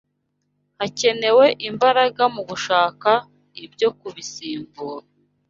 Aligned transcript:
Hakenewe 0.79 1.45
imbaraga 1.69 2.23
mu 2.35 2.41
gushaka 2.49 3.09
ibyo 3.65 3.89
kubisimbura 3.99 5.05